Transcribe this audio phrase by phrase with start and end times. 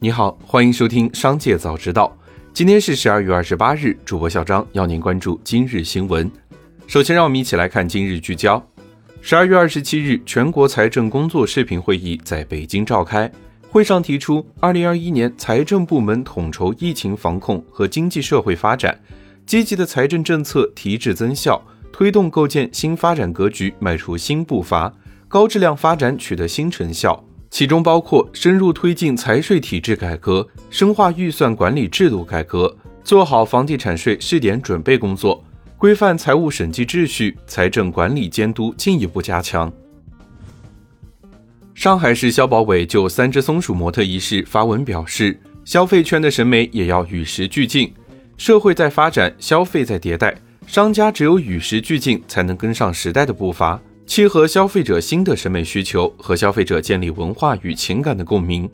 [0.00, 2.16] 你好，欢迎收听《商界早知道》。
[2.54, 6.30] 今天是十二月二十八日，主播小张要您关注今日新闻。
[6.86, 8.64] 首先，让我们一起来看今日聚焦。
[9.20, 13.28] 十二月二十七日，全国财政工作视频会议在北京召开，
[13.68, 18.96] 会上提出，二零二一年财政部门统筹疫情防控和经济社会发展，
[19.46, 21.60] 积极的财政政策提质增效，
[21.90, 24.94] 推动构建新发展格局迈出新步伐，
[25.26, 27.24] 高质量发展取得新成效。
[27.50, 35.42] 其中包括深入推进财税体制改革，深化预算管理制度改革，做好房地产税试点准备工作，
[35.76, 39.72] 规范财务审计秩序，财政管理监督进一步加强。
[41.74, 47.92] 上海市消保委就三只松鼠模特一事发文表示，消费圈的审美也要与时俱进，
[48.36, 53.80] 社会在发展，消费在迭代，商家只有与时俱进，才能跟上时代的步伐。
[54.08, 58.68] 契合消费者新的审美需求，和消费者建立文化与情感的共鸣。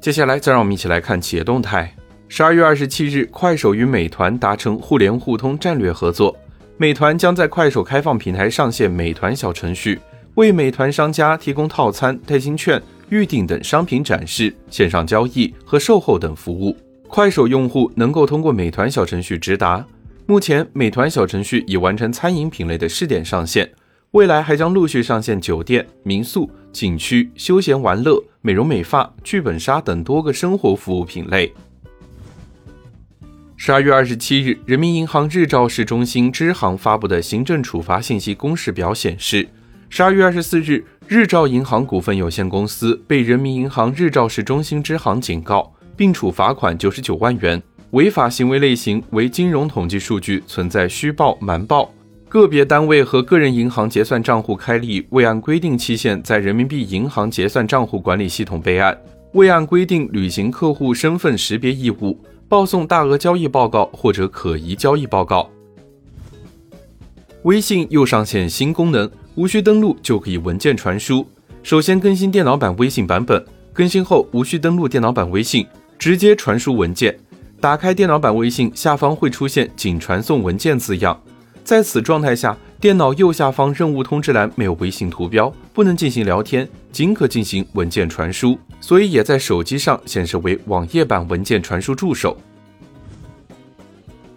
[0.00, 1.94] 接下来，再让我们一起来看企业动态。
[2.26, 6.36] 十二月二十七日，快手与美团达成互联互通战略合作，
[6.76, 10.00] 美团将在快手开放平台上线美团小程序，
[10.34, 16.76] 为美团商家提供套餐、代金券、预订等商品展示、线上交易和售后等服务。
[17.06, 19.86] 快手用户能够通过美团小程序直达。
[20.30, 23.72] 目前，美团小程序已完成餐饮品类的试点上线，
[24.10, 31.54] 未来还将陆续上线酒店、民宿、景区、休闲玩乐、美容美发、剧本杀等多个生活服务品类。
[33.56, 39.48] 十二月二十七日，人民银行日照市中心支行发布的行政处罚信息公示表显示，
[39.88, 47.62] 十二月二十四日，日照银行股份有限公司被人民银行日照市中心支行警告，并处罚款九十九万元。
[47.92, 51.90] 违法行为类型为金融统计数据存在虚报、瞒报，
[52.28, 58.94] 个别单位和个人银行结算账户开立未按规定期限在人民币银行结算账户管理系统备案，
[59.32, 65.48] 未按规定履行客户身份识别义务，报送大额交易报告或者可疑交易报告。
[67.44, 71.26] 微信又上线新功能，无需登录就可以文件传输。
[71.62, 75.66] 首先更新电脑版微信版本，更新后无需登录电脑版微信，
[75.98, 77.18] 直接传输文件。
[77.60, 81.20] 打开电脑版微信，下方会出现“仅传送文件”字样。
[81.64, 92.36] 在此状态下，电脑右下方任务通知栏没有微信图标，不能进行聊天，仅可进行文件传输，所以也在手机上显示为网页版文件传输助手。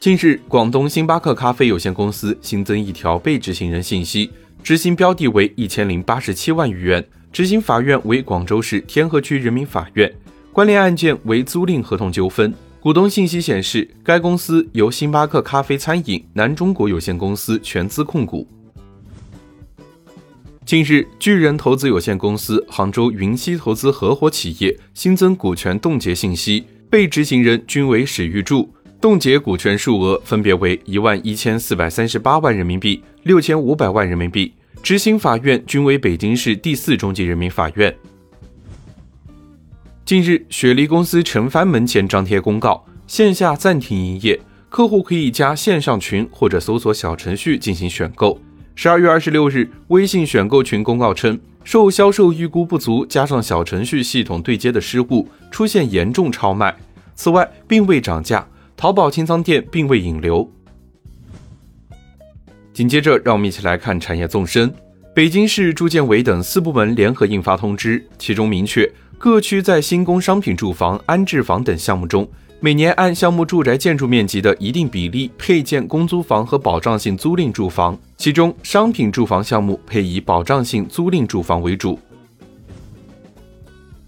[0.00, 4.28] 近日，广东星巴克咖啡有限公司新增一条被执行人信息，
[4.60, 10.12] 执行标的为一千零八十七万余元，执行法院为广州市天河区人民法院，
[10.52, 12.52] 关联案件为租赁合同纠纷。
[12.84, 18.46] 股东信息显示，该公司由星巴克咖啡餐饮南中国有限公司全资控股。
[20.66, 28.68] 近日，巨人投资有限公司杭州云溪投资合伙企业新增股权冻结信息，被执行人均为史玉柱，
[29.00, 34.52] 冻结股权数额分别为一万一千四百三十八万人民币、六千五百万人民币，
[34.82, 37.96] 执行法院均为北京市第四中级人民法院。
[40.04, 44.38] 近日，雪梨公司陈帆门前张贴公告，线下暂停营业，
[44.68, 48.38] 客户可以加线上群或者搜索小程序进行选购。
[48.74, 56.76] 十二月二十六日，微信选购群公告称，受销售预估不足加上小程序系统对接的失误，出现严重超卖。
[57.14, 60.52] 此外，并未涨价，淘宝清仓店并未引流。
[62.74, 64.70] 紧接着，让我们一起来看产业纵深。
[65.14, 68.90] 北京市住建委等四部门联合印发通知，其中明确。
[69.16, 81.96] 各区在新工商品住房、安置房等项目中，每年按项目住宅建筑面积的一定比例配建公租房和保障性租赁住房，其中商品住房项目配以保障性租赁住房为主。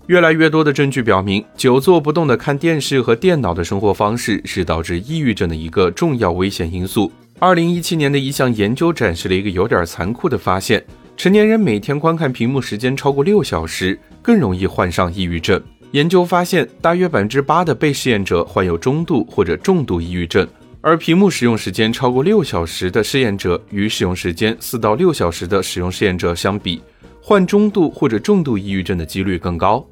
[0.08, 7.12] 越来越多的证据表明，久坐不动的看电视和电脑的生活方式是导致抑郁症的一个重要危险因素。
[7.38, 10.82] 二零一七年的一项研究展示了一个有点残酷的发现。
[11.18, 15.62] 成年人每天观看屏幕时间超过六小时，更容易患上抑郁症。
[15.92, 20.46] 研究发现，大约百分之八的被试验者患有中度或者重度抑郁症，
[20.80, 26.80] 而屏幕使用时间超过六小时的试验者，与使用时间四到六小时的使用试验者相比，
[27.20, 29.86] 患中度或者重度抑郁症的几率更高。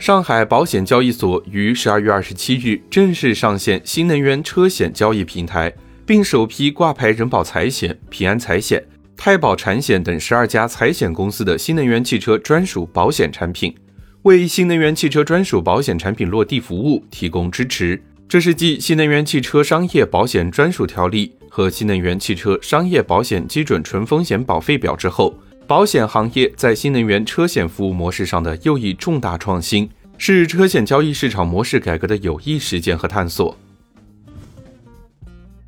[0.00, 5.70] 上海保险交易所于十二月二十七日正式上线新能源车险交易平台，
[6.06, 8.82] 并首批挂牌人保财险、平安财险。
[9.14, 13.74] 太保产险等十二家财险公司的新能源汽车专属保险产品，
[14.22, 18.02] 为新能源汽车专属保险产品落地服务提供支持。
[18.26, 25.34] 这是继《新能源汽车商业保险专属条例》和《新能源汽车商业保险基准纯风险保费表》之后，
[25.70, 29.88] 保险行业在新能源车险服务模式上的又一重大创新，
[30.18, 33.56] 是车险交易市场模式改革的有益实践和探索。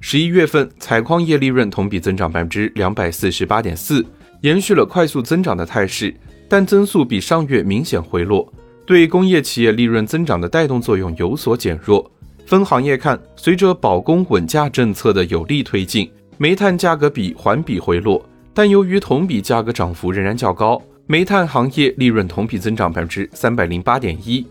[0.00, 4.04] 十一月份，采矿业利润同比增长百分之两百四十八点四，
[4.40, 6.12] 延续了快速增长的态势，
[6.48, 8.52] 但增速比上月明显回落，
[8.84, 12.10] 对工业企业利润增长的带动作用有所减弱。
[12.44, 18.20] 分行业看，随着保供稳价政策的有力推进，煤炭价格比环比回落，
[18.54, 24.46] 但由于同比价格涨幅仍然较高，煤炭行业利润同比增长百分之三百零八点一。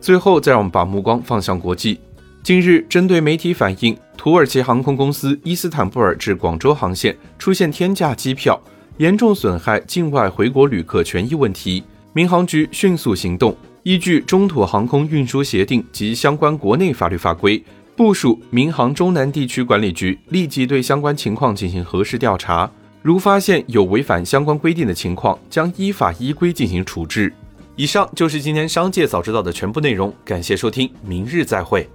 [0.00, 1.98] 最后，再让我们把目光放向国际。
[2.42, 8.58] 近日，针对媒体反映土耳其航空公司伊斯坦布尔至广州航线出现天价机票，
[8.96, 11.84] 严重损害境外回国旅客权益问题，
[12.14, 17.62] 民航局迅速行动，依据中土航空运输协定及相关国内法律法规，
[18.00, 22.70] 部署民航中南地区管理局立即对相关情况进行核实调查，
[23.02, 27.30] 如发现有违反相关规定的情况，将依法依规进行处置。
[27.76, 31.86] 以上就是今天商界早知道的全部内容，感谢收听，明日再会。